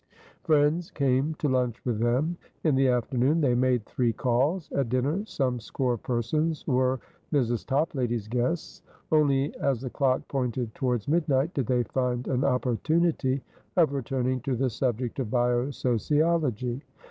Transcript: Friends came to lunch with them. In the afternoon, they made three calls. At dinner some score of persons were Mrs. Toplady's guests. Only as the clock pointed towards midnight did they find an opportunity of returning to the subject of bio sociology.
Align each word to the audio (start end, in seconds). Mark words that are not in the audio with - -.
Friends 0.41 0.89
came 0.89 1.35
to 1.35 1.47
lunch 1.47 1.85
with 1.85 1.99
them. 1.99 2.35
In 2.63 2.73
the 2.73 2.87
afternoon, 2.87 3.39
they 3.39 3.53
made 3.53 3.85
three 3.85 4.11
calls. 4.11 4.71
At 4.71 4.89
dinner 4.89 5.23
some 5.27 5.59
score 5.59 5.93
of 5.93 6.01
persons 6.01 6.65
were 6.65 6.99
Mrs. 7.31 7.67
Toplady's 7.67 8.27
guests. 8.27 8.81
Only 9.11 9.55
as 9.59 9.81
the 9.81 9.91
clock 9.91 10.27
pointed 10.27 10.73
towards 10.73 11.07
midnight 11.07 11.53
did 11.53 11.67
they 11.67 11.83
find 11.83 12.27
an 12.27 12.43
opportunity 12.43 13.43
of 13.77 13.93
returning 13.93 14.39
to 14.39 14.55
the 14.55 14.71
subject 14.71 15.19
of 15.19 15.29
bio 15.29 15.69
sociology. 15.69 16.81